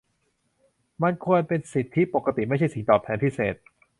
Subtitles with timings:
[1.03, 3.55] มันควรเป็นสิทธิปกติ ไม่ใช่สิ่งตอบแทนพิเศษ